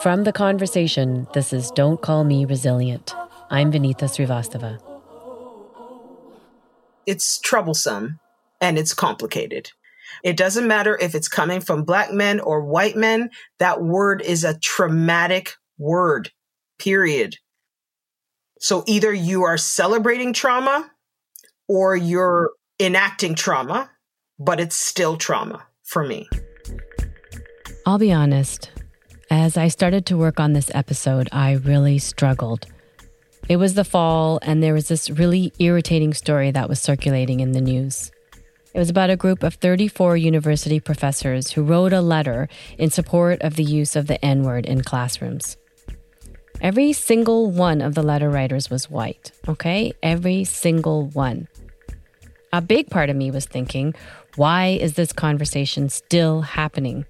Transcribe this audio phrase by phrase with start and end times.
[0.00, 3.14] From the conversation, this is Don't Call Me Resilient.
[3.50, 4.78] I'm Vinita Srivastava.
[7.06, 8.20] It's troublesome
[8.60, 9.70] and it's complicated.
[10.22, 14.44] It doesn't matter if it's coming from black men or white men, that word is
[14.44, 16.30] a traumatic word,
[16.78, 17.36] period.
[18.60, 20.90] So either you are celebrating trauma
[21.68, 22.50] or you're
[22.80, 23.90] enacting trauma,
[24.38, 26.28] but it's still trauma for me.
[27.86, 28.70] I'll be honest.
[29.36, 32.68] As I started to work on this episode, I really struggled.
[33.48, 37.50] It was the fall, and there was this really irritating story that was circulating in
[37.50, 38.12] the news.
[38.74, 43.42] It was about a group of 34 university professors who wrote a letter in support
[43.42, 45.56] of the use of the N word in classrooms.
[46.60, 49.94] Every single one of the letter writers was white, okay?
[50.00, 51.48] Every single one.
[52.52, 53.96] A big part of me was thinking,
[54.36, 57.04] why is this conversation still happening?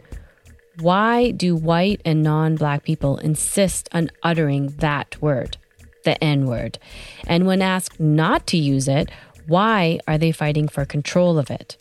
[0.81, 5.57] Why do white and non black people insist on uttering that word,
[6.05, 6.79] the N word?
[7.27, 9.11] And when asked not to use it,
[9.47, 11.77] why are they fighting for control of it?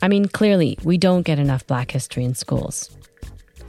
[0.00, 2.90] I mean, clearly, we don't get enough black history in schools.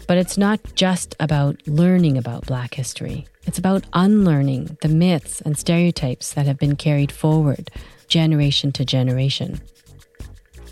[0.08, 5.58] But it's not just about learning about black history, it's about unlearning the myths and
[5.58, 7.70] stereotypes that have been carried forward
[8.08, 9.62] generation to generation.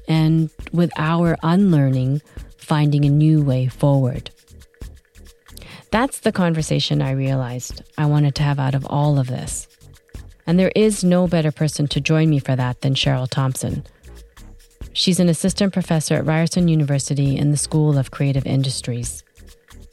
[0.07, 2.21] And with our unlearning,
[2.63, 4.31] finding a new way forward.
[5.91, 9.67] That's the conversation I realized I wanted to have out of all of this.
[10.47, 13.85] And there is no better person to join me for that than Cheryl Thompson.
[14.93, 19.23] She's an assistant professor at Ryerson University in the School of Creative Industries.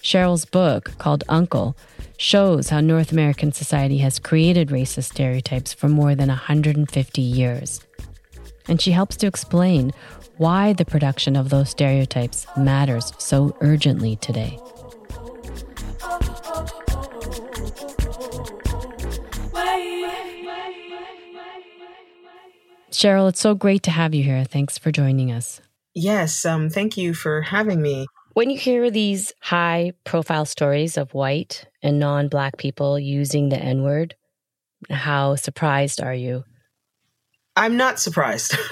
[0.03, 1.77] Cheryl's book, called Uncle,
[2.17, 7.81] shows how North American society has created racist stereotypes for more than 150 years.
[8.69, 9.93] And she helps to explain
[10.41, 14.59] why the production of those stereotypes matters so urgently today.
[22.91, 24.43] Cheryl, it's so great to have you here.
[24.45, 25.61] Thanks for joining us.
[25.95, 28.07] Yes, um, thank you for having me.
[28.33, 33.59] When you hear these high profile stories of white and non black people using the
[33.59, 34.15] N word,
[34.89, 36.45] how surprised are you?
[37.57, 38.57] I'm not surprised.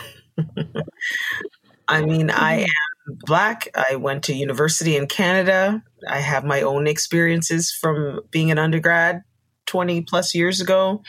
[1.88, 3.10] I mean, I mm-hmm.
[3.12, 3.68] am black.
[3.74, 5.82] I went to university in Canada.
[6.08, 9.22] I have my own experiences from being an undergrad
[9.66, 11.02] 20 plus years ago.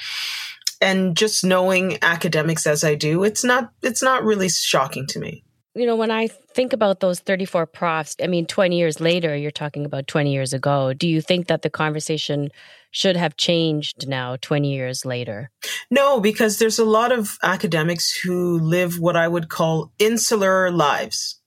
[0.82, 5.44] And just knowing academics as I do, it's not it's not really shocking to me.
[5.76, 9.52] You know, when I think about those 34 profs, I mean 20 years later, you're
[9.52, 10.94] talking about 20 years ago.
[10.94, 12.50] Do you think that the conversation
[12.92, 15.50] should have changed now 20 years later?
[15.90, 21.39] No, because there's a lot of academics who live what I would call insular lives.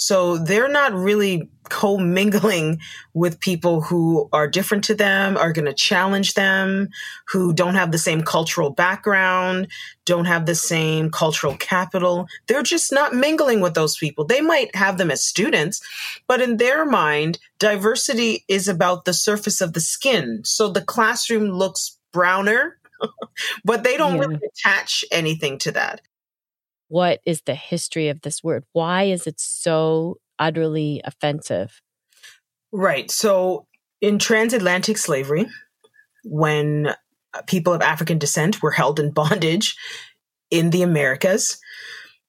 [0.00, 2.78] So they're not really commingling
[3.14, 6.90] with people who are different to them, are going to challenge them,
[7.26, 9.66] who don't have the same cultural background,
[10.04, 12.28] don't have the same cultural capital.
[12.46, 14.24] They're just not mingling with those people.
[14.24, 15.82] They might have them as students,
[16.28, 20.42] but in their mind, diversity is about the surface of the skin.
[20.44, 22.78] So the classroom looks browner,
[23.64, 24.20] but they don't yeah.
[24.20, 26.02] really attach anything to that
[26.88, 28.64] what is the history of this word?
[28.72, 31.80] Why is it so utterly offensive?
[32.72, 33.10] Right.
[33.10, 33.66] So
[34.00, 35.46] in transatlantic slavery,
[36.24, 36.88] when
[37.34, 39.76] uh, people of African descent were held in bondage
[40.50, 41.58] in the Americas,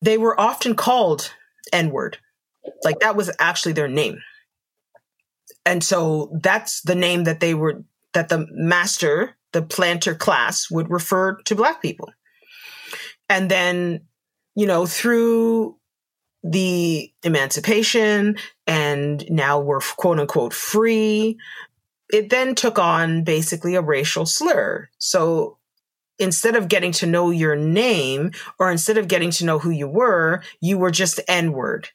[0.02, 1.34] they were often called
[1.74, 2.18] N word.
[2.84, 4.20] Like that was actually their name.
[5.66, 7.84] And so that's the name that they were,
[8.14, 12.12] that the master, the planter class would refer to Black people.
[13.30, 14.02] And then
[14.55, 15.75] you know, through
[16.43, 21.37] the emancipation and now we're quote unquote free,
[22.11, 24.89] it then took on basically a racial slur.
[24.97, 25.57] So
[26.17, 29.87] instead of getting to know your name or instead of getting to know who you
[29.87, 31.89] were, you were just N word.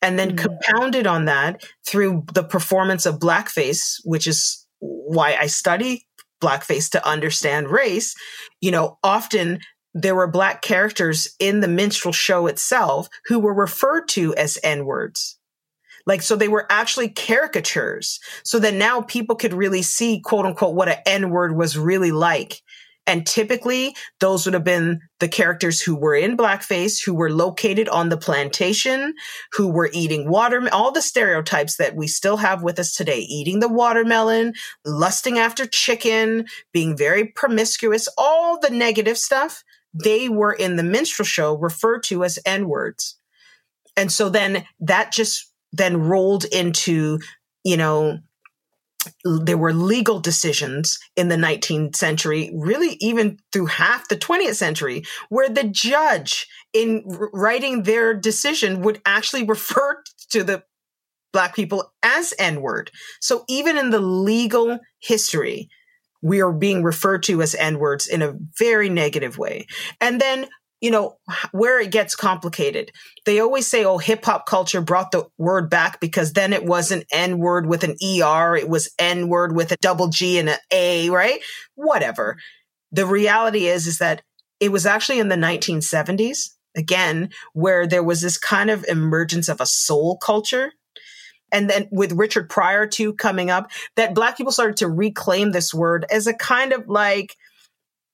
[0.00, 0.46] And then mm-hmm.
[0.46, 6.06] compounded on that through the performance of blackface, which is why I study
[6.40, 8.14] blackface to understand race.
[8.60, 9.60] You know, often
[10.02, 14.84] there were black characters in the minstrel show itself who were referred to as N
[14.84, 15.36] words.
[16.06, 18.20] Like, so they were actually caricatures.
[18.44, 22.12] So that now people could really see, quote unquote, what an N word was really
[22.12, 22.62] like.
[23.06, 27.88] And typically those would have been the characters who were in blackface, who were located
[27.88, 29.14] on the plantation,
[29.52, 33.60] who were eating water, all the stereotypes that we still have with us today, eating
[33.60, 34.52] the watermelon,
[34.84, 41.26] lusting after chicken, being very promiscuous, all the negative stuff they were in the minstrel
[41.26, 43.16] show referred to as N words.
[43.96, 47.18] And so then that just then rolled into,
[47.64, 48.18] you know,
[49.24, 55.04] there were legal decisions in the 19th century, really even through half the 20th century,
[55.28, 57.02] where the judge in
[57.32, 60.62] writing their decision would actually refer to the
[61.32, 62.90] black people as N word.
[63.20, 65.68] So even in the legal history,
[66.22, 69.66] we are being referred to as N words in a very negative way.
[70.00, 70.48] And then
[70.80, 71.16] you know,
[71.52, 72.92] where it gets complicated.
[73.26, 77.06] They always say, oh, hip hop culture brought the word back because then it wasn't
[77.12, 78.56] N word with an ER.
[78.56, 81.40] It was N word with a double G and an A, right?
[81.74, 82.36] Whatever.
[82.92, 84.22] The reality is, is that
[84.60, 89.60] it was actually in the 1970s, again, where there was this kind of emergence of
[89.60, 90.72] a soul culture.
[91.52, 95.72] And then with Richard Pryor too coming up, that black people started to reclaim this
[95.72, 97.36] word as a kind of like,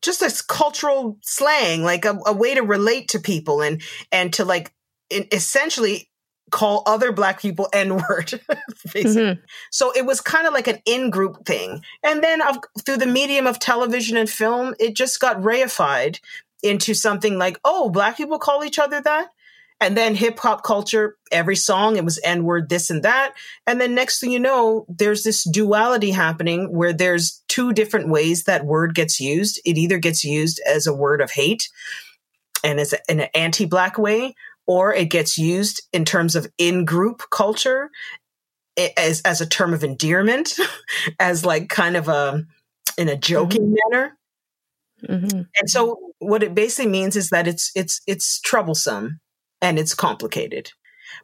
[0.03, 3.83] just this cultural slang, like a, a, way to relate to people and
[4.13, 4.73] and to like
[5.11, 6.11] essentially
[6.51, 8.29] call other black people n word
[8.89, 9.41] mm-hmm.
[9.71, 11.81] so it was kind of like an in-group thing.
[12.03, 16.21] And then uh, through the medium of television and film it just got reified
[16.63, 19.29] into something like oh black people call each other that
[19.85, 23.35] and then hip hop culture, every song, it was N word, this and that.
[23.67, 28.45] And then next thing you know, there's this duality happening where there's two different ways
[28.45, 29.61] that word gets used.
[29.67, 31.69] It either gets used as a word of hate
[32.65, 34.35] and as in an anti black way,
[34.67, 37.91] or it gets used in terms of in group culture
[38.97, 40.55] as, as a term of endearment,
[41.21, 42.43] as like kind of a,
[42.97, 43.93] in a joking mm-hmm.
[43.93, 44.19] manner.
[45.07, 45.43] Mm-hmm.
[45.59, 49.21] And so what it basically means is that it's, it's, it's troublesome
[49.65, 50.71] and it's complicated.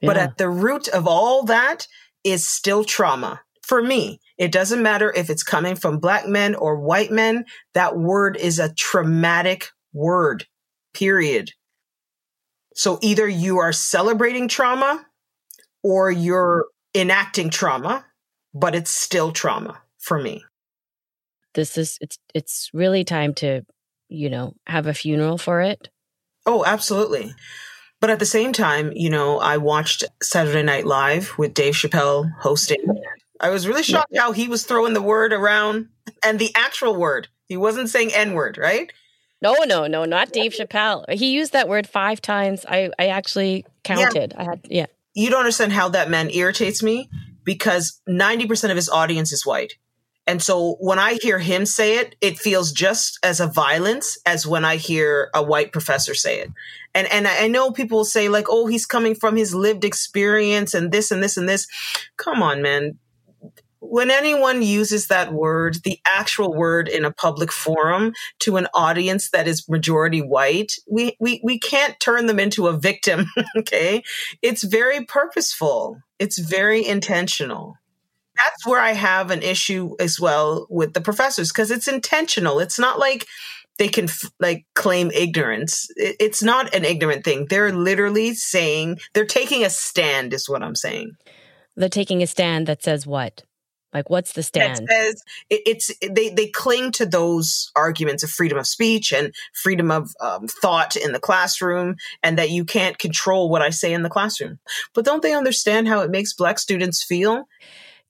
[0.01, 0.07] Yeah.
[0.07, 1.87] But at the root of all that
[2.25, 3.43] is still trauma.
[3.63, 7.45] For me, it doesn't matter if it's coming from black men or white men.
[7.75, 10.47] That word is a traumatic word,
[10.95, 11.53] period.
[12.75, 15.05] So either you are celebrating trauma
[15.85, 16.65] or you're
[16.95, 18.07] enacting trauma,
[18.55, 20.43] but it's still trauma for me.
[21.53, 23.63] This is it's it's really time to,
[24.09, 25.91] you know, have a funeral for it.
[26.47, 27.35] Oh, absolutely.
[28.01, 32.33] But at the same time, you know, I watched Saturday Night Live with Dave Chappelle
[32.39, 32.83] hosting.
[33.41, 35.89] I was really shocked how he was throwing the word around
[36.25, 37.29] and the actual word.
[37.47, 38.91] He wasn't saying N word, right?
[39.43, 41.11] No, no, no, not Dave Chappelle.
[41.11, 42.67] He used that word five times.
[42.69, 44.33] I, I actually counted.
[44.35, 44.41] Yeah.
[44.41, 44.87] I had, yeah.
[45.15, 47.09] You don't understand how that man irritates me
[47.45, 49.75] because 90% of his audience is white.
[50.27, 54.47] And so when I hear him say it, it feels just as a violence as
[54.47, 56.51] when I hear a white professor say it.
[56.95, 60.93] And and I know people say like, "Oh, he's coming from his lived experience and
[60.93, 61.67] this and this and this."
[62.17, 62.99] Come on, man.
[63.81, 69.31] When anyone uses that word, the actual word in a public forum to an audience
[69.31, 73.27] that is majority white, we we we can't turn them into a victim,
[73.57, 74.03] okay?
[74.43, 76.01] It's very purposeful.
[76.19, 77.80] It's very intentional
[78.45, 82.61] that's where I have an issue as well with the professors because it's intentional.
[82.61, 83.27] It's not like
[83.79, 85.89] they can f- like claim ignorance.
[85.97, 87.47] It, it's not an ignorant thing.
[87.49, 91.13] They're literally saying they're taking a stand, is what I'm saying.
[91.77, 93.43] They're taking a stand that says what?
[93.93, 94.87] Like, what's the stand?
[94.87, 99.35] That says it, it's they they cling to those arguments of freedom of speech and
[99.53, 103.93] freedom of um, thought in the classroom, and that you can't control what I say
[103.93, 104.61] in the classroom.
[104.95, 107.49] But don't they understand how it makes Black students feel?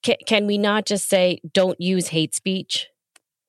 [0.02, 2.88] Can, can we not just say don't use hate speech?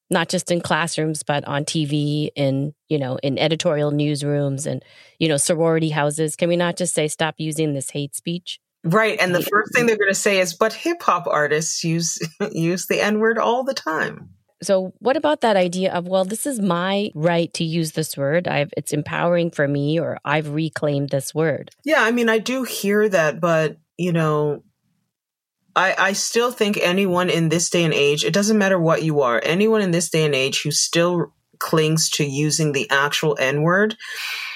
[0.09, 4.83] Not just in classrooms, but on TV, in you know, in editorial newsrooms, and
[5.19, 6.35] you know, sorority houses.
[6.35, 8.59] Can we not just say stop using this hate speech?
[8.83, 12.19] Right, and the first thing they're going to say is, "But hip hop artists use
[12.51, 14.31] use the N word all the time."
[14.63, 18.47] So, what about that idea of, well, this is my right to use this word.
[18.47, 21.71] I've it's empowering for me, or I've reclaimed this word.
[21.83, 24.63] Yeah, I mean, I do hear that, but you know,
[25.75, 29.21] I, I still think anyone in this day and age, it doesn't matter what you
[29.21, 33.61] are, anyone in this day and age who still clings to using the actual N
[33.61, 33.95] word,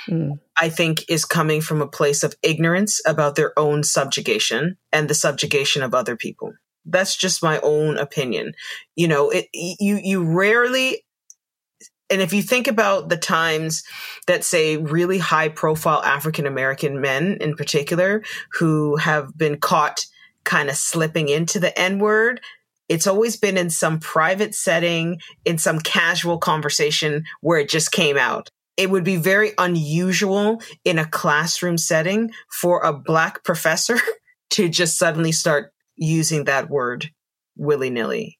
[0.10, 0.40] mm.
[0.60, 5.14] I think is coming from a place of ignorance about their own subjugation and the
[5.14, 6.54] subjugation of other people.
[6.84, 8.54] That's just my own opinion.
[8.96, 11.02] You know, it, you, you rarely
[12.12, 13.84] and if you think about the times
[14.28, 20.06] that say really high profile African American men in particular who have been caught
[20.46, 22.42] kind of slipping into the N word.
[22.88, 28.18] It's always been in some private setting, in some casual conversation where it just came
[28.18, 28.50] out.
[28.78, 33.98] It would be very unusual in a classroom setting for a black professor
[34.52, 37.10] to just suddenly start using that word
[37.58, 38.38] willy nilly.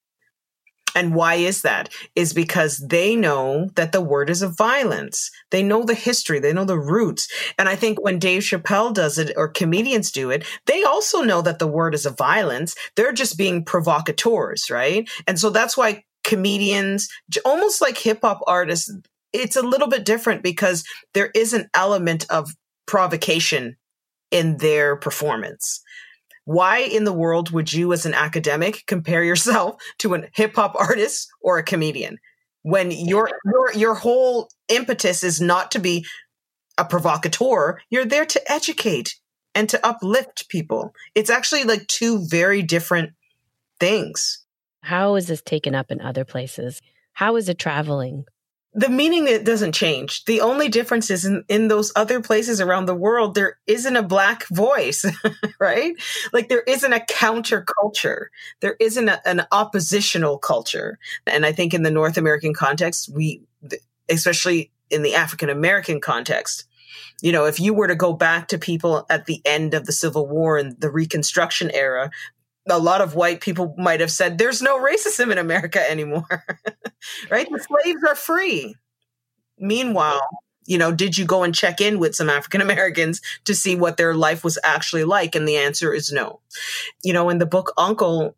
[0.96, 1.90] And why is that?
[2.16, 5.30] Is because they know that the word is of violence.
[5.52, 7.28] They know the history, they know the roots.
[7.60, 11.42] And I think when Dave Chappelle does it or comedians do it, they also know
[11.42, 12.76] that the word is of violence.
[12.96, 15.08] They're just being provocateurs, right?
[15.28, 17.10] And so that's why comedians,
[17.44, 18.92] almost like hip hop artists,
[19.34, 22.52] it's a little bit different because there is an element of
[22.88, 23.76] provocation
[24.32, 25.82] in their performance.
[26.46, 30.76] Why in the world would you, as an academic, compare yourself to a hip hop
[30.80, 32.18] artist or a comedian
[32.62, 36.06] when your your your whole impetus is not to be
[36.78, 37.80] a provocateur?
[37.90, 39.16] You're there to educate
[39.56, 40.94] and to uplift people.
[41.16, 43.12] It's actually like two very different
[43.80, 44.44] things.
[44.84, 46.82] How is this taken up in other places?
[47.14, 48.26] How is it traveling?
[48.78, 50.26] The meaning it doesn't change.
[50.26, 54.04] The only difference is in, in those other places around the world, there isn't a
[54.04, 55.06] black voice,
[55.60, 55.96] right?
[56.34, 58.32] Like there isn't a counter culture.
[58.60, 61.00] There isn't a, an oppositional culture.
[61.26, 63.42] And I think in the North American context, we,
[64.10, 66.66] especially in the African American context,
[67.22, 69.94] you know, if you were to go back to people at the end of the
[69.94, 72.12] Civil War and the Reconstruction era,
[72.70, 76.28] a lot of white people might have said there's no racism in America anymore.
[77.30, 77.48] right?
[77.50, 78.76] The slaves are free.
[79.58, 80.22] Meanwhile,
[80.66, 83.98] you know, did you go and check in with some African Americans to see what
[83.98, 85.36] their life was actually like?
[85.36, 86.40] And the answer is no.
[87.04, 88.36] You know, in the book Uncle,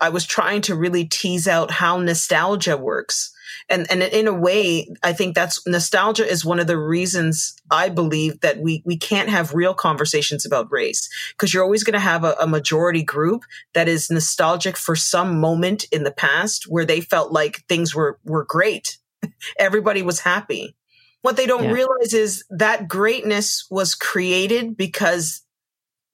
[0.00, 3.32] I was trying to really tease out how nostalgia works.
[3.68, 7.88] And and in a way i think that's nostalgia is one of the reasons i
[7.88, 11.98] believe that we we can't have real conversations about race because you're always going to
[11.98, 13.42] have a, a, majority group
[13.74, 18.18] that is nostalgic for some moment in the past where they felt like things were
[18.24, 18.98] were great.
[19.58, 20.76] Everybody was happy.
[21.22, 21.72] What they don't yeah.
[21.72, 25.42] realize is that greatness was created because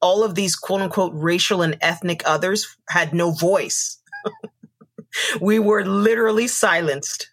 [0.02, 3.98] all of these quote unquote racial and ethnic others had no voice
[5.40, 7.30] we were literally silenced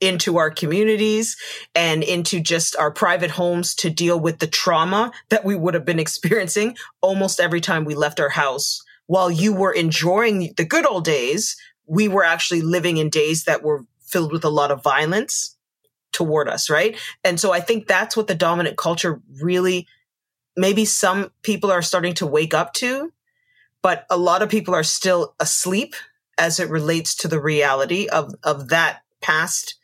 [0.00, 1.36] into our communities
[1.74, 5.84] and into just our private homes to deal with the trauma that we would have
[5.84, 8.82] been experiencing almost every time we left our house.
[9.06, 11.56] While you were enjoying the good old days,
[11.86, 15.56] we were actually living in days that were filled with a lot of violence
[16.12, 16.96] toward us, right?
[17.24, 19.86] And so I think that's what the dominant culture really,
[20.58, 23.12] maybe some people are starting to wake up to,
[23.80, 25.94] but a lot of people are still asleep
[26.36, 29.76] as it relates to the reality of, of that past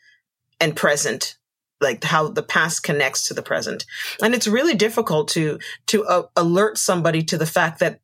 [0.59, 1.37] and present
[1.81, 3.85] like how the past connects to the present.
[4.21, 7.99] And it's really difficult to to uh, alert somebody to the fact that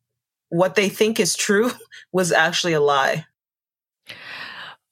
[0.50, 1.70] what they think is true
[2.12, 3.24] was actually a lie.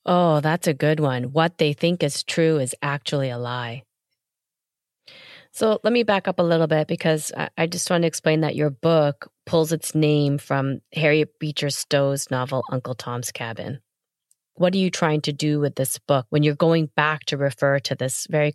[0.07, 1.25] Oh that's a good one.
[1.25, 3.85] What they think is true is actually a lie
[5.52, 8.57] so let me back up a little bit because I, just want to explain that
[8.57, 13.80] your book pulls its name from harriet beecher stowe's novel uncle tom's cabin
[14.61, 17.78] what are you trying to do with this book when you're going back to refer
[17.78, 18.54] to this very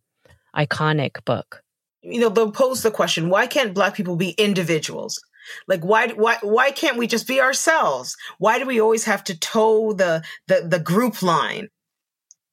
[0.55, 1.63] iconic book?
[2.03, 5.19] You know, they'll pose the question, why can't black people be individuals?
[5.67, 8.15] Like why why why can't we just be ourselves?
[8.37, 11.69] Why do we always have to toe the the, the group line?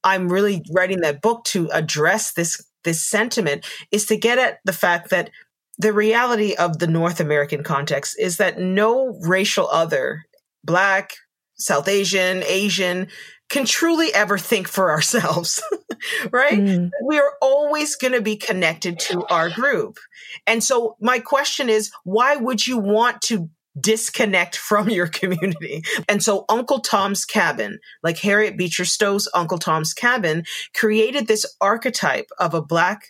[0.02, 4.72] I'm really writing that book to address this this sentiment is to get at the
[4.72, 5.30] fact that
[5.78, 10.24] the reality of the North American context is that no racial other,
[10.64, 11.14] black,
[11.54, 13.08] South Asian, Asian,
[13.48, 15.62] can truly ever think for ourselves,
[16.30, 16.58] right?
[16.58, 16.90] Mm.
[17.04, 19.98] We are always going to be connected to our group.
[20.46, 23.50] And so my question is, why would you want to
[23.80, 25.82] disconnect from your community?
[26.08, 32.28] And so Uncle Tom's Cabin, like Harriet Beecher Stowe's Uncle Tom's Cabin, created this archetype
[32.38, 33.08] of a black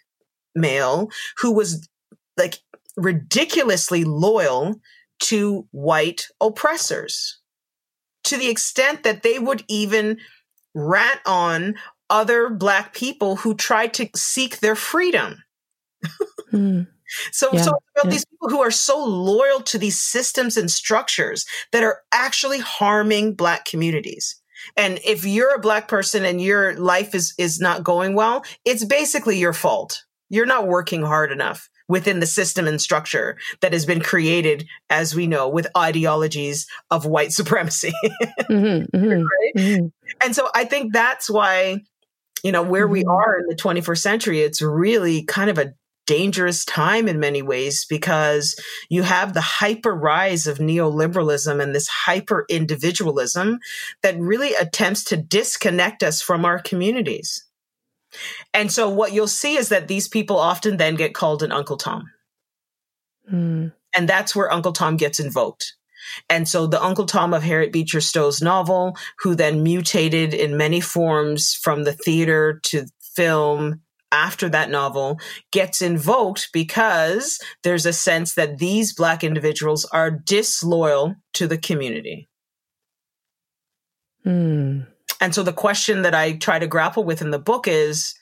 [0.54, 1.88] male who was
[2.37, 2.59] like
[2.97, 4.81] ridiculously loyal
[5.21, 7.40] to white oppressors
[8.25, 10.19] to the extent that they would even
[10.75, 11.75] rat on
[12.11, 15.42] other black people who tried to seek their freedom.
[16.52, 16.87] mm.
[17.33, 18.11] So, yeah, so about yeah.
[18.11, 23.35] these people who are so loyal to these systems and structures that are actually harming
[23.35, 24.40] black communities.
[24.76, 28.85] And if you're a black person and your life is is not going well, it's
[28.85, 30.04] basically your fault.
[30.28, 35.14] You're not working hard enough within the system and structure that has been created, as
[35.14, 37.92] we know, with ideologies of white supremacy.
[38.42, 39.52] mm-hmm, mm-hmm, right?
[39.57, 39.87] mm-hmm.
[40.25, 41.81] And so I think that's why,
[42.42, 43.11] you know, where we mm-hmm.
[43.11, 45.75] are in the 21st century, it's really kind of a
[46.06, 51.88] dangerous time in many ways because you have the hyper rise of neoliberalism and this
[51.88, 53.59] hyper individualism
[54.02, 57.44] that really attempts to disconnect us from our communities.
[58.52, 61.76] And so what you'll see is that these people often then get called an Uncle
[61.76, 62.11] Tom.
[63.32, 63.73] Mm.
[63.94, 65.75] And that's where Uncle Tom gets invoked.
[66.28, 70.80] And so the Uncle Tom of Harriet Beecher Stowe's novel, who then mutated in many
[70.80, 73.80] forms from the theater to film
[74.12, 75.19] after that novel
[75.50, 82.28] gets invoked because there's a sense that these black individuals are disloyal to the community.
[84.23, 84.83] Hmm.
[85.21, 88.14] And so the question that I try to grapple with in the book is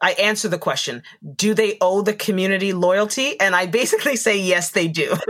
[0.00, 1.02] I answer the question,
[1.34, 3.38] do they owe the community loyalty?
[3.40, 5.16] And I basically say, yes, they do.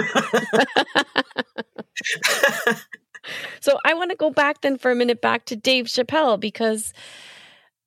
[3.60, 6.92] so I want to go back then for a minute back to Dave Chappelle because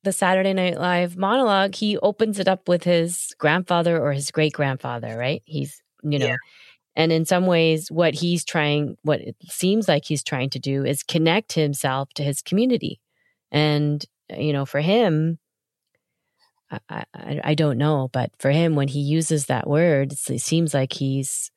[0.02, 4.52] the Saturday Night Live monologue, he opens it up with his grandfather or his great
[4.52, 5.42] grandfather, right?
[5.44, 6.36] He's, you know, yeah.
[6.96, 10.84] and in some ways, what he's trying, what it seems like he's trying to do
[10.84, 13.00] is connect himself to his community.
[13.50, 14.04] And,
[14.36, 15.38] you know, for him,
[16.88, 20.72] I, I, I don't know, but for him, when he uses that word, it seems
[20.74, 21.50] like he's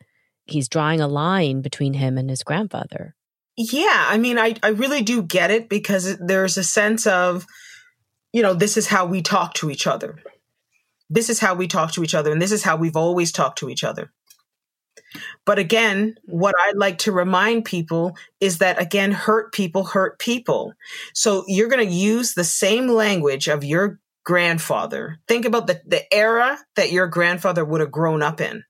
[0.46, 3.16] he's drawing a line between him and his grandfather.
[3.56, 7.46] Yeah, I mean, I I really do get it because there's a sense of,
[8.36, 10.20] you know, this is how we talk to each other.
[11.10, 13.60] This is how we talk to each other, and this is how we've always talked
[13.60, 14.12] to each other.
[15.46, 20.74] But again, what I'd like to remind people is that again, hurt people hurt people.
[21.14, 25.18] So you're going to use the same language of your grandfather.
[25.30, 28.66] Think about the, the era that your grandfather would have grown up in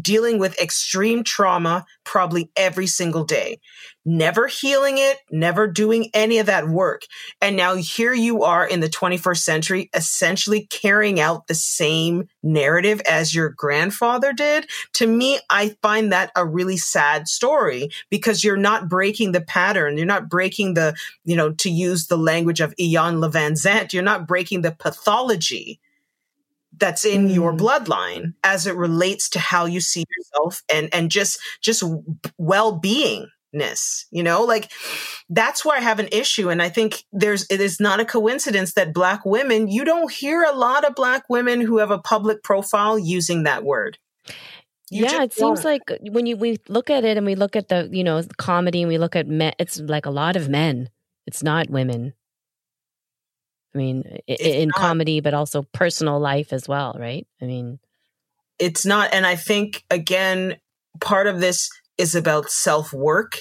[0.00, 3.58] dealing with extreme trauma probably every single day,
[4.04, 7.02] never healing it, never doing any of that work.
[7.40, 13.00] And now here you are in the 21st century, essentially carrying out the same narrative
[13.02, 14.66] as your grandfather did.
[14.94, 19.96] To me, I find that a really sad story because you're not breaking the pattern.
[19.96, 23.54] You're not breaking the, you know, to use the language of Ian Le Van
[23.92, 25.80] you're not breaking the pathology
[26.78, 27.64] that's in your mm-hmm.
[27.64, 31.82] bloodline as it relates to how you see yourself and and just just
[32.38, 34.70] well-beingness you know like
[35.28, 38.74] that's where i have an issue and i think there's it is not a coincidence
[38.74, 42.42] that black women you don't hear a lot of black women who have a public
[42.42, 43.98] profile using that word
[44.90, 47.56] you yeah, it seems like uh, when you we look at it and we look
[47.56, 50.48] at the you know comedy and we look at men, it's like a lot of
[50.48, 50.90] men.
[51.26, 52.12] It's not women.
[53.74, 57.26] I mean, it's in not, comedy, but also personal life as well, right?
[57.42, 57.80] I mean,
[58.58, 59.12] it's not.
[59.12, 60.56] And I think, again,
[61.00, 63.38] part of this is about self work,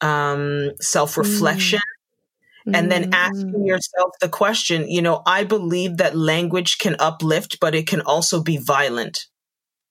[0.00, 1.80] um, self reflection.
[2.66, 2.76] Mm.
[2.76, 3.66] And then asking mm.
[3.66, 8.42] yourself the question, you know, I believe that language can uplift, but it can also
[8.42, 9.26] be violent.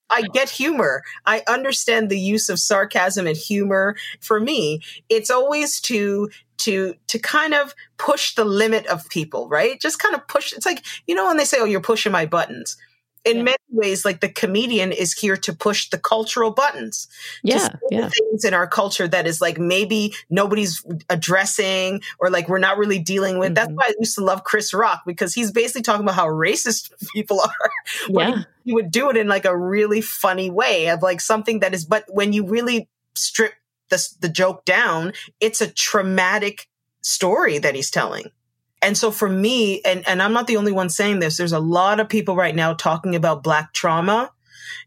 [0.09, 1.03] I get humor.
[1.25, 3.95] I understand the use of sarcasm and humor.
[4.21, 9.79] For me, it's always to to to kind of push the limit of people, right?
[9.79, 10.53] Just kind of push.
[10.53, 12.77] It's like you know when they say, "Oh, you're pushing my buttons."
[13.25, 13.43] In yeah.
[13.43, 17.08] many ways, like the comedian is here to push the cultural buttons.
[17.43, 18.10] Yeah, yeah.
[18.10, 22.99] Things in our culture that is like maybe nobody's addressing or like we're not really
[22.99, 23.49] dealing with.
[23.49, 23.53] Mm-hmm.
[23.56, 26.91] That's why I used to love Chris Rock because he's basically talking about how racist
[27.13, 27.49] people are.
[28.10, 31.73] Yeah, he would do it in like a really funny way of like something that
[31.73, 31.86] is.
[31.86, 33.53] But when you really strip
[33.89, 36.67] the, the joke down, it's a traumatic
[37.01, 38.32] story that he's telling.
[38.81, 41.59] And so for me, and, and I'm not the only one saying this, there's a
[41.59, 44.31] lot of people right now talking about black trauma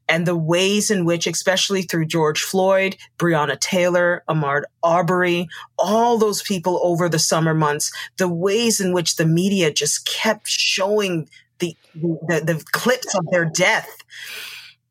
[0.08, 5.48] and the ways in which, especially through George Floyd, Breonna Taylor, Ahmaud Arbery,
[5.78, 10.48] all those people over the summer months, the ways in which the media just kept
[10.48, 13.88] showing the, the, the clips of their death.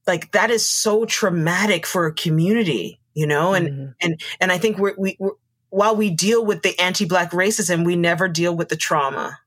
[0.08, 3.92] Like that is so traumatic for a community you know and mm-hmm.
[4.02, 5.32] and and i think we're, we we're,
[5.70, 9.40] while we deal with the anti-black racism we never deal with the trauma.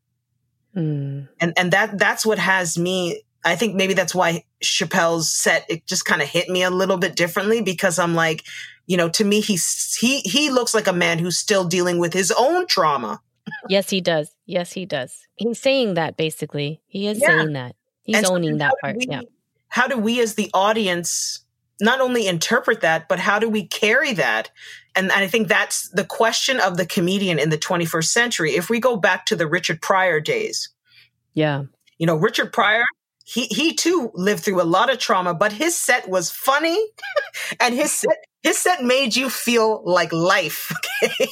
[0.74, 1.28] Mm.
[1.38, 5.86] and and that that's what has me i think maybe that's why chappelle's set it
[5.86, 8.42] just kind of hit me a little bit differently because i'm like
[8.86, 12.12] you know to me he's he he looks like a man who's still dealing with
[12.12, 13.20] his own trauma.
[13.68, 14.30] Yes he does.
[14.46, 15.26] Yes he does.
[15.34, 16.80] He's saying that basically.
[16.86, 17.28] He is yeah.
[17.28, 17.74] saying that.
[18.02, 18.96] He's owning that part.
[18.96, 19.22] we, yeah.
[19.68, 21.44] how do we as the audience
[21.80, 24.50] not only interpret that, but how do we carry that?
[24.94, 28.52] And I think that's the question of the comedian in the 21st century.
[28.52, 30.68] If we go back to the Richard Pryor days.
[31.34, 31.64] Yeah.
[31.98, 32.84] You know, Richard Pryor,
[33.24, 36.78] he he too lived through a lot of trauma, but his set was funny
[37.60, 40.72] and his set his set made you feel like life.
[41.02, 41.26] Okay?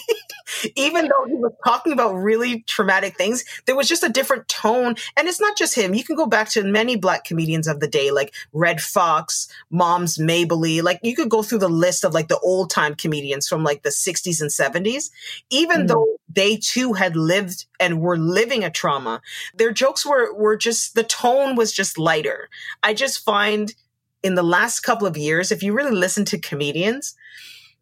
[0.76, 4.96] Even though he was talking about really traumatic things, there was just a different tone.
[5.16, 5.94] And it's not just him.
[5.94, 10.18] You can go back to many black comedians of the day, like Redd Foxx, Moms
[10.18, 10.80] Mabley.
[10.80, 13.82] Like you could go through the list of like the old time comedians from like
[13.82, 15.10] the 60s and 70s.
[15.50, 15.88] Even mm.
[15.88, 19.20] though they too had lived and were living a trauma,
[19.54, 22.48] their jokes were were just the tone was just lighter.
[22.82, 23.74] I just find
[24.22, 27.16] in the last couple of years, if you really listen to comedians,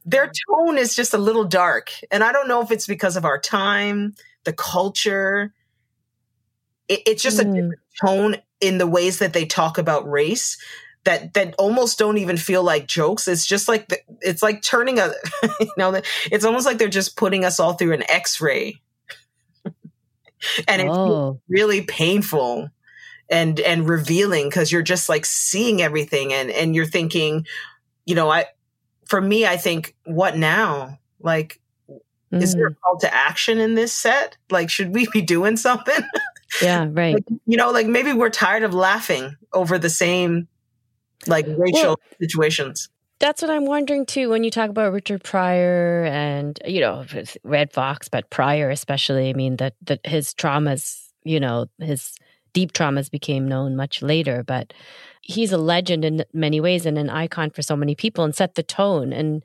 [0.09, 1.93] their tone is just a little dark.
[2.11, 5.53] And I don't know if it's because of our time, the culture.
[6.89, 7.43] It, it's just mm.
[7.43, 10.57] a different tone in the ways that they talk about race
[11.05, 13.29] that that almost don't even feel like jokes.
[13.29, 15.13] It's just like the, it's like turning a
[15.61, 18.81] you know it's almost like they're just putting us all through an X-ray,
[20.67, 21.41] and it's oh.
[21.49, 22.71] really painful
[23.31, 27.47] and and revealing because you're just like seeing everything and and you're thinking,
[28.05, 28.47] you know, I
[29.09, 30.99] for me, I think, what now?
[31.21, 32.43] Like, mm.
[32.43, 32.77] is there a mm.
[32.83, 34.37] call to action in this set?
[34.51, 36.01] Like, should we be doing something?
[36.63, 37.13] Yeah, right.
[37.13, 40.49] like, you know, like maybe we're tired of laughing over the same
[41.27, 42.89] like racial well, situations.
[43.19, 47.05] That's what I'm wondering too when you talk about Richard Pryor and you know
[47.45, 49.29] Redd Foxx, but Pryor especially.
[49.29, 52.15] I mean that that his traumas, you know, his
[52.53, 54.73] deep traumas became known much later, but
[55.23, 58.55] he's a legend in many ways and an icon for so many people and set
[58.55, 59.13] the tone.
[59.13, 59.43] And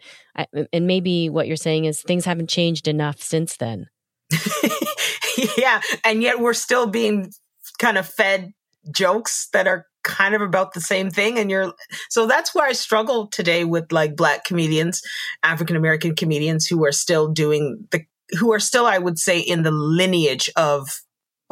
[0.71, 3.87] and maybe what you're saying is things haven't changed enough since then.
[5.57, 7.31] yeah, and yet we're still being
[7.79, 8.53] kind of fed
[8.91, 11.73] jokes that are kind of about the same thing and you're
[12.09, 15.01] so that's where i struggle today with like black comedians
[15.43, 18.03] african american comedians who are still doing the
[18.37, 20.99] who are still i would say in the lineage of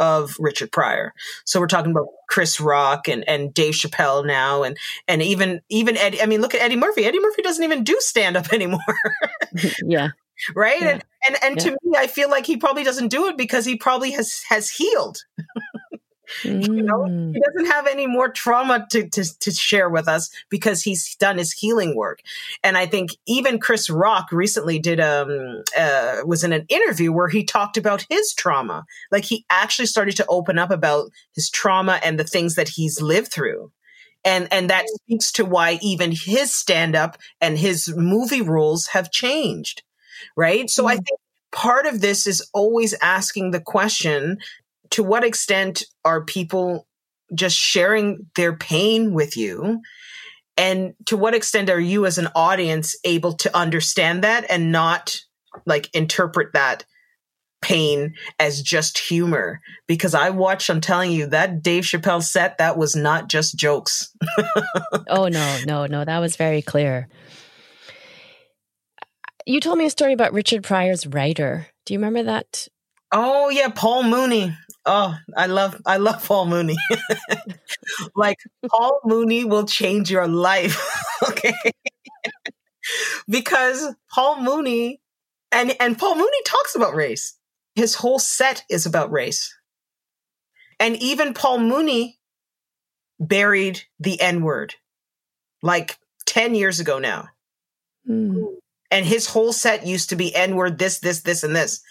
[0.02, 1.14] of richard pryor.
[1.46, 4.76] So we're talking about chris rock and and dave chappelle now and
[5.08, 7.06] and even even eddie i mean look at eddie murphy.
[7.06, 8.80] Eddie murphy doesn't even do stand up anymore.
[9.86, 10.10] Yeah.
[10.56, 10.82] Right?
[10.82, 10.90] Yeah.
[10.90, 11.64] and and and yeah.
[11.64, 14.70] to me i feel like he probably doesn't do it because he probably has has
[14.70, 15.20] healed
[16.44, 16.76] Mm.
[16.76, 17.34] You know, he mm.
[17.34, 21.52] doesn't have any more trauma to, to, to share with us because he's done his
[21.52, 22.22] healing work.
[22.64, 27.28] And I think even Chris Rock recently did um uh, was in an interview where
[27.28, 28.86] he talked about his trauma.
[29.12, 33.02] Like he actually started to open up about his trauma and the things that he's
[33.02, 33.72] lived through.
[34.24, 39.12] And and that speaks to why even his stand up and his movie roles have
[39.12, 39.84] changed.
[40.36, 40.70] Right?
[40.70, 40.90] So mm.
[40.90, 41.20] I think
[41.52, 44.38] part of this is always asking the question
[44.92, 46.88] to what extent are people
[47.34, 49.82] just sharing their pain with you?
[50.58, 55.18] And to what extent are you as an audience able to understand that and not
[55.66, 56.86] like interpret that
[57.62, 59.62] pain as just humor?
[59.88, 64.14] Because I watched, I'm telling you, that Dave Chappelle set, that was not just jokes.
[65.08, 66.04] oh, no, no, no.
[66.04, 67.08] That was very clear.
[69.46, 71.68] You told me a story about Richard Pryor's writer.
[71.86, 72.68] Do you remember that?
[73.12, 74.56] Oh yeah, Paul Mooney.
[74.86, 76.78] Oh, I love I love Paul Mooney.
[78.16, 80.82] like Paul Mooney will change your life.
[81.30, 81.54] okay.
[83.30, 85.00] because Paul Mooney
[85.52, 87.36] and and Paul Mooney talks about race.
[87.76, 89.56] His whole set is about race.
[90.80, 92.20] And even Paul Mooney
[93.20, 94.74] buried the N-word
[95.62, 97.28] like 10 years ago now.
[98.10, 98.56] Mm.
[98.90, 101.82] And his whole set used to be N-word this this this and this.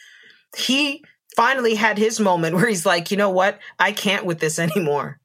[0.57, 1.05] He
[1.37, 3.59] finally had his moment where he's like, you know what?
[3.79, 5.19] I can't with this anymore.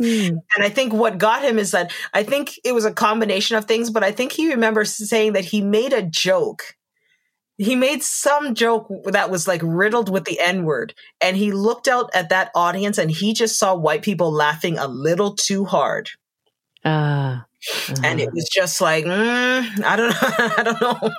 [0.00, 0.28] Mm.
[0.28, 3.64] And I think what got him is that I think it was a combination of
[3.64, 6.76] things, but I think he remembers saying that he made a joke.
[7.56, 10.94] He made some joke that was like riddled with the N word.
[11.20, 14.88] And he looked out at that audience and he just saw white people laughing a
[14.88, 16.10] little too hard.
[16.84, 17.94] Uh, uh-huh.
[18.02, 19.10] And it was just like, mm,
[19.84, 20.18] I don't know.
[20.20, 21.10] I don't know.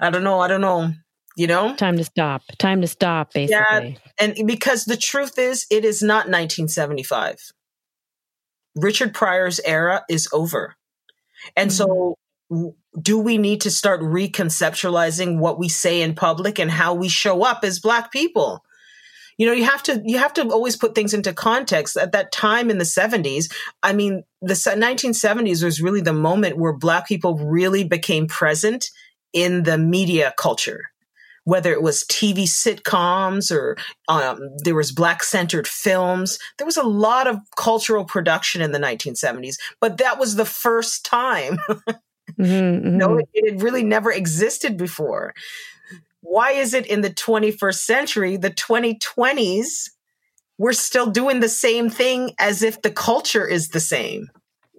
[0.00, 0.40] I don't know.
[0.40, 0.94] I don't know
[1.36, 1.74] you know?
[1.76, 2.42] Time to stop.
[2.58, 3.56] Time to stop basically.
[3.56, 7.52] yeah and because the truth is it is not 1975
[8.74, 10.76] richard pryor's era is over.
[11.56, 11.76] And mm-hmm.
[11.76, 17.08] so do we need to start reconceptualizing what we say in public and how we
[17.08, 18.64] show up as black people?
[19.38, 21.96] You know you have to you have to always put things into context.
[21.96, 23.50] At that time in the 70s
[23.82, 28.90] i mean the 1970s was really the moment where black people really became present
[29.32, 30.89] in the media culture
[31.50, 36.38] whether it was TV sitcoms or um, there was black centered films.
[36.58, 41.04] There was a lot of cultural production in the 1970s, but that was the first
[41.04, 41.58] time.
[41.68, 42.96] mm-hmm, mm-hmm.
[42.96, 45.34] No, it, it really never existed before.
[46.20, 49.90] Why is it in the 21st century, the 2020s,
[50.56, 54.28] we're still doing the same thing as if the culture is the same?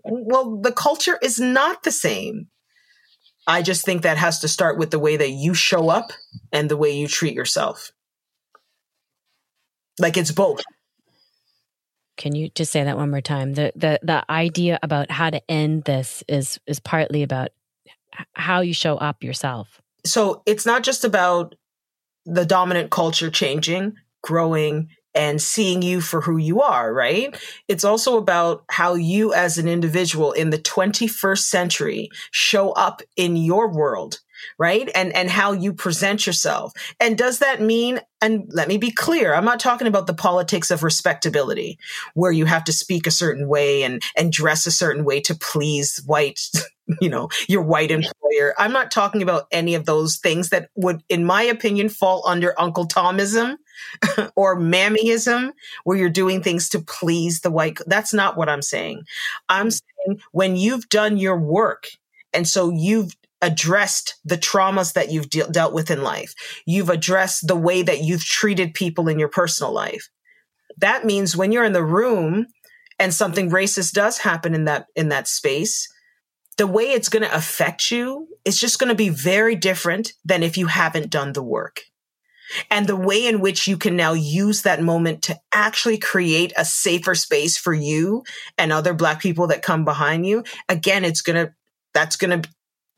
[0.06, 2.48] Well, the culture is not the same.
[3.48, 6.12] I just think that has to start with the way that you show up
[6.52, 7.92] and the way you treat yourself.
[10.00, 10.62] Like it's both.
[12.18, 13.54] Can you just say that one more time?
[13.54, 17.50] The the the idea about how to end this is is partly about
[18.34, 19.82] how you show up yourself.
[20.06, 21.56] So it's not just about
[22.26, 27.36] the dominant culture changing, growing, and seeing you for who you are, right?
[27.68, 33.36] It's also about how you as an individual in the 21st century show up in
[33.36, 34.20] your world
[34.58, 34.90] right?
[34.96, 36.74] And and how you present yourself.
[37.00, 40.70] And does that mean and let me be clear i'm not talking about the politics
[40.70, 41.80] of respectability
[42.14, 45.34] where you have to speak a certain way and and dress a certain way to
[45.34, 46.40] please white
[47.02, 48.54] you know your white employer.
[48.58, 52.60] I'm not talking about any of those things that would in my opinion fall under
[52.60, 53.58] uncle tomism
[54.36, 55.52] or mammyism
[55.84, 59.04] where you're doing things to please the white that's not what i'm saying.
[59.50, 61.88] I'm saying when you've done your work
[62.34, 66.36] and so you've addressed the traumas that you've de- dealt with in life.
[66.66, 70.10] You've addressed the way that you've treated people in your personal life.
[70.78, 72.46] That means when you're in the room
[73.00, 75.92] and something racist does happen in that in that space
[76.58, 80.44] the way it's going to affect you is just going to be very different than
[80.44, 81.82] if you haven't done the work
[82.70, 86.66] and the way in which you can now use that moment to actually create a
[86.66, 88.24] safer space for you
[88.58, 91.54] and other black people that come behind you again it's going to
[91.94, 92.50] that's going to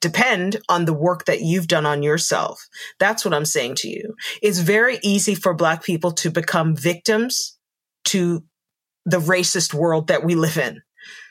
[0.01, 2.67] depend on the work that you've done on yourself
[2.99, 7.57] that's what i'm saying to you it's very easy for black people to become victims
[8.03, 8.43] to
[9.05, 10.81] the racist world that we live in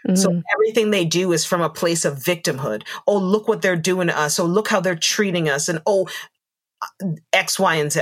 [0.06, 0.16] Mm-hmm.
[0.16, 2.82] So everything they do is from a place of victimhood.
[3.06, 4.38] Oh, look what they're doing to us.
[4.38, 5.68] Oh, look how they're treating us.
[5.68, 6.08] And oh,
[7.32, 8.00] X, Y, and Z.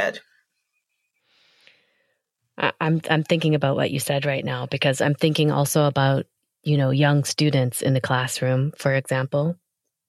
[2.80, 6.26] I'm I'm thinking about what you said right now because I'm thinking also about
[6.62, 9.56] you know young students in the classroom, for example,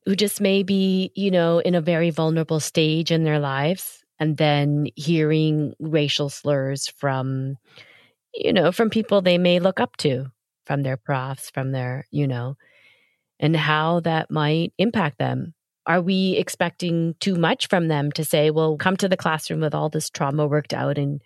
[0.06, 4.38] who just may be you know in a very vulnerable stage in their lives, and
[4.38, 7.58] then hearing racial slurs from
[8.34, 10.26] you know from people they may look up to,
[10.66, 12.58] from their profs, from their you know,
[13.40, 15.54] and how that might impact them
[15.86, 19.74] are we expecting too much from them to say, well, come to the classroom with
[19.74, 20.98] all this trauma worked out?
[20.98, 21.22] And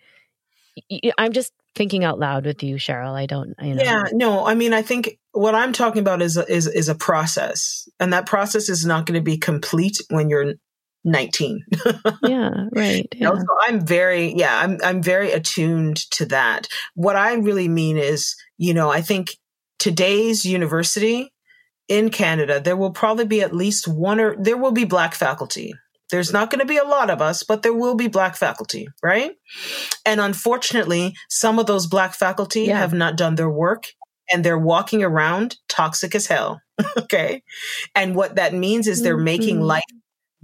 [1.18, 3.14] I'm just thinking out loud with you, Cheryl.
[3.14, 3.82] I don't, you know.
[3.82, 6.94] Yeah, no, I mean, I think what I'm talking about is a, is is a
[6.94, 10.54] process, and that process is not going to be complete when you're
[11.04, 11.64] 19.
[12.24, 13.08] yeah, right.
[13.14, 13.18] Yeah.
[13.18, 16.68] You know, so I'm very, yeah, I'm I'm very attuned to that.
[16.94, 19.36] What I really mean is, you know, I think
[19.78, 21.32] today's university
[21.88, 25.74] in Canada, there will probably be at least one or there will be black faculty.
[26.10, 28.88] There's not going to be a lot of us, but there will be black faculty,
[29.02, 29.32] right?
[30.04, 32.78] And unfortunately, some of those black faculty yeah.
[32.78, 33.88] have not done their work
[34.30, 36.60] and they're walking around toxic as hell.
[36.96, 37.42] okay.
[37.94, 39.24] And what that means is they're mm-hmm.
[39.24, 39.82] making life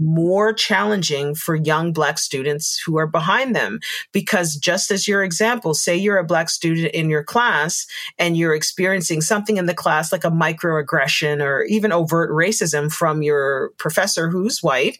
[0.04, 3.80] more challenging for young black students who are behind them.
[4.12, 7.86] Because just as your example say you're a black student in your class
[8.18, 13.22] and you're experiencing something in the class like a microaggression or even overt racism from
[13.22, 14.98] your professor who's white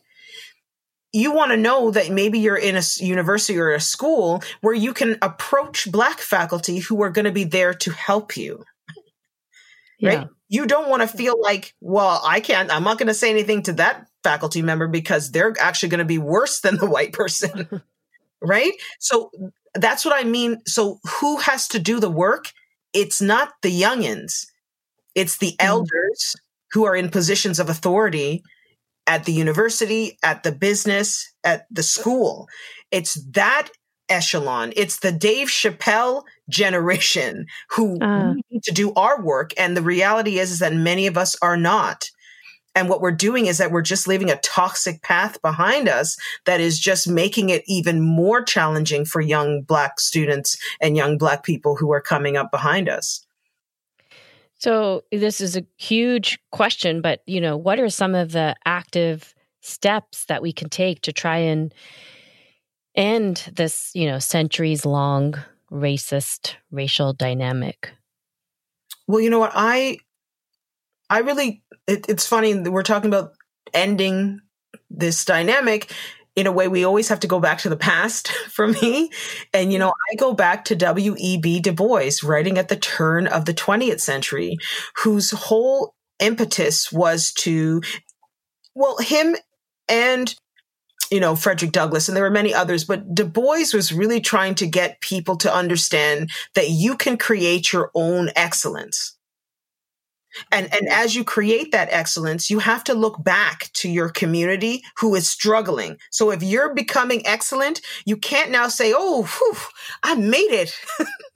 [1.13, 4.95] you want to know that maybe you're in a university or a school where you
[4.95, 8.65] can approach black faculty who are going to be there to help you.
[10.03, 10.21] Right?
[10.21, 10.25] Yeah.
[10.49, 13.63] you don't want to feel like well i can't i'm not going to say anything
[13.63, 17.83] to that faculty member because they're actually going to be worse than the white person.
[18.43, 18.73] right?
[18.99, 19.31] So
[19.75, 20.61] that's what I mean.
[20.67, 22.53] So who has to do the work?
[22.93, 24.47] It's not the youngins.
[25.15, 25.67] It's the mm-hmm.
[25.67, 26.37] elders
[26.73, 28.43] who are in positions of authority
[29.07, 32.49] at the university, at the business, at the school.
[32.91, 33.69] It's that
[34.09, 34.73] echelon.
[34.77, 38.35] It's the Dave Chappelle generation who uh.
[38.51, 39.53] need to do our work.
[39.59, 42.11] And the reality is, is that many of us are not.
[42.75, 46.61] And what we're doing is that we're just leaving a toxic path behind us that
[46.61, 51.77] is just making it even more challenging for young Black students and young Black people
[51.77, 53.27] who are coming up behind us.
[54.55, 59.35] So, this is a huge question, but you know, what are some of the active
[59.61, 61.75] steps that we can take to try and
[62.95, 65.35] end this, you know, centuries long
[65.71, 67.91] racist racial dynamic?
[69.09, 69.53] Well, you know what?
[69.55, 69.99] I
[71.13, 72.59] I really, it, it's funny.
[72.59, 73.35] We're talking about
[73.75, 74.41] ending
[74.89, 75.93] this dynamic
[76.37, 79.11] in a way we always have to go back to the past for me
[79.53, 83.45] and you know i go back to w.e.b du bois writing at the turn of
[83.45, 84.57] the 20th century
[84.97, 87.83] whose whole impetus was to
[88.75, 89.37] well him
[89.89, 90.35] and
[91.11, 94.55] you know frederick douglass and there were many others but du bois was really trying
[94.55, 99.19] to get people to understand that you can create your own excellence
[100.51, 104.83] and, and as you create that excellence, you have to look back to your community
[104.99, 105.99] who is struggling.
[106.11, 109.57] So if you're becoming excellent, you can't now say, Oh, whew,
[110.03, 110.75] I made it.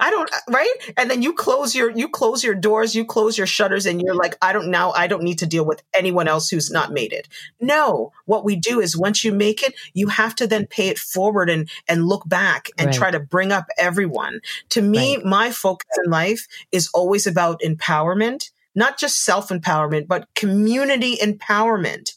[0.00, 0.72] I don't right?
[0.96, 4.14] And then you close your you close your doors, you close your shutters and you're
[4.14, 7.12] like I don't now I don't need to deal with anyone else who's not made
[7.12, 7.28] it.
[7.60, 10.98] No, what we do is once you make it, you have to then pay it
[10.98, 12.94] forward and and look back and right.
[12.94, 14.40] try to bring up everyone.
[14.70, 15.24] To me, right.
[15.24, 22.12] my focus in life is always about empowerment not just self empowerment, but community empowerment.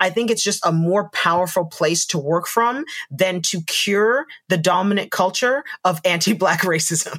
[0.00, 4.56] I think it's just a more powerful place to work from than to cure the
[4.56, 7.16] dominant culture of anti Black racism.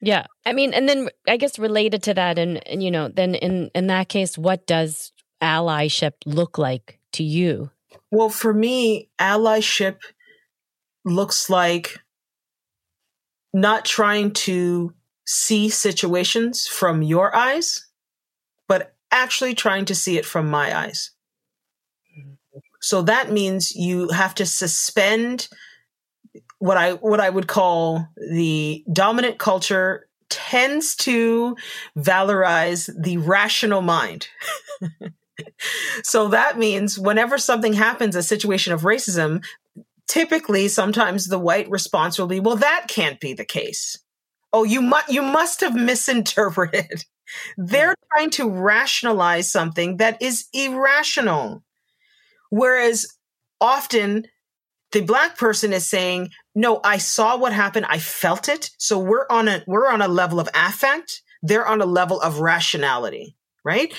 [0.00, 0.26] yeah.
[0.46, 3.70] I mean, and then I guess related to that, and, and, you know, then in,
[3.74, 5.12] in that case, what does
[5.42, 7.70] allyship look like to you?
[8.10, 9.98] Well, for me, allyship
[11.04, 11.98] looks like
[13.52, 14.94] not trying to
[15.32, 17.86] see situations from your eyes,
[18.68, 21.10] but actually trying to see it from my eyes.
[22.82, 25.48] So that means you have to suspend
[26.58, 31.56] what I what I would call the dominant culture tends to
[31.96, 34.28] valorize the rational mind.
[36.02, 39.42] so that means whenever something happens, a situation of racism,
[40.08, 43.98] typically sometimes the white response will be, well, that can't be the case.
[44.52, 47.04] Oh, you must you must have misinterpreted.
[47.56, 51.64] They're trying to rationalize something that is irrational.
[52.50, 53.06] Whereas
[53.60, 54.26] often
[54.92, 57.86] the black person is saying, "No, I saw what happened.
[57.88, 61.22] I felt it." So we're on a we're on a level of affect.
[61.42, 63.92] They're on a level of rationality, right?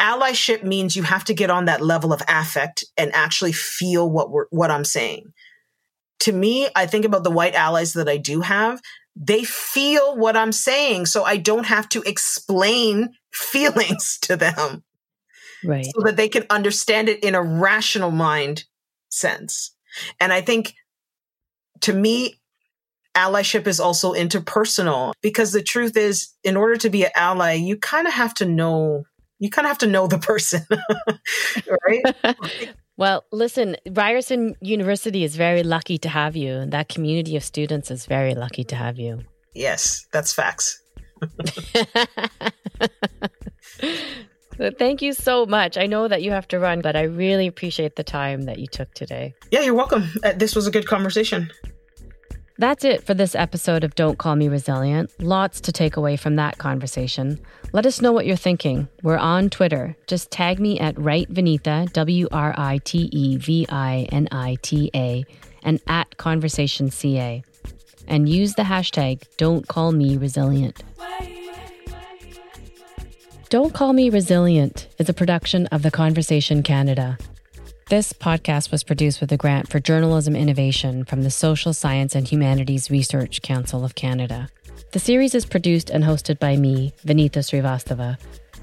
[0.00, 4.30] Allyship means you have to get on that level of affect and actually feel what
[4.30, 5.32] we're what I'm saying.
[6.20, 8.82] To me, I think about the white allies that I do have
[9.20, 11.06] they feel what I'm saying.
[11.06, 14.82] So I don't have to explain feelings to them.
[15.62, 15.84] Right.
[15.84, 18.64] So that they can understand it in a rational mind
[19.10, 19.76] sense.
[20.18, 20.74] And I think
[21.82, 22.40] to me,
[23.14, 27.76] allyship is also interpersonal because the truth is, in order to be an ally, you
[27.76, 29.04] kind of have to know,
[29.38, 30.64] you kind of have to know the person,
[31.86, 32.34] right?
[33.00, 37.90] Well, listen, Ryerson University is very lucky to have you, and that community of students
[37.90, 39.22] is very lucky to have you.
[39.54, 40.82] Yes, that's facts.
[44.78, 45.78] Thank you so much.
[45.78, 48.66] I know that you have to run, but I really appreciate the time that you
[48.66, 49.32] took today.
[49.50, 50.10] Yeah, you're welcome.
[50.22, 51.50] Uh, this was a good conversation.
[52.60, 55.10] That's it for this episode of Don't Call Me Resilient.
[55.18, 57.40] Lots to take away from that conversation.
[57.72, 58.86] Let us know what you're thinking.
[59.02, 59.96] We're on Twitter.
[60.06, 64.58] Just tag me at Write Vinita, W R I T E V I N I
[64.60, 65.24] T A,
[65.62, 67.42] and at Conversation CA.
[68.06, 70.82] And use the hashtag Don't Call Me Resilient.
[73.48, 77.16] Don't Call Me Resilient is a production of The Conversation Canada.
[77.90, 82.24] This podcast was produced with a grant for journalism innovation from the Social Science and
[82.28, 84.48] Humanities Research Council of Canada.
[84.92, 88.16] The series is produced and hosted by me, Vinita Srivastava.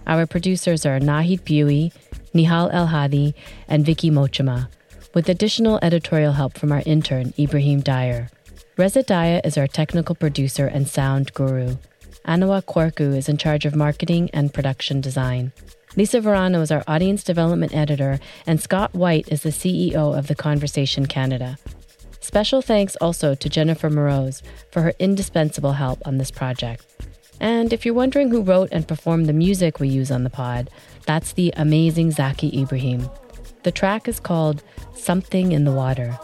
[0.08, 1.92] Our producers are Nahid Bui,
[2.34, 3.36] Nehal El Hadi,
[3.68, 4.70] and Vicky Mochama,
[5.14, 8.30] with additional editorial help from our intern, Ibrahim Daair.
[8.78, 11.76] Reza Dahya is our technical producer and sound guru.
[12.26, 15.52] Anowa Quarcoo is in charge of marketing and production design.
[15.98, 20.36] Lisa Varano is our audience development editor, and Scott White is the CEO of The
[20.36, 21.58] Conversation Canada.
[22.20, 26.86] Special thanks also to Jennifer Moroz for her indispensable help on this project.
[27.40, 30.70] And if you're wondering who wrote and performed the music we use on the pod,
[31.08, 33.10] that's the amazing Zaki Ibrahim.
[33.64, 34.62] The track is called
[34.94, 36.20] Something in the Water.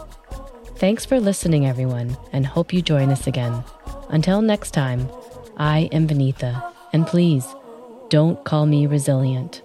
[0.76, 3.64] Thanks for listening, everyone, and hope you join us again.
[4.10, 5.10] Until next time,
[5.58, 7.48] I am Vinita, and please,
[8.14, 9.64] don't call me resilient.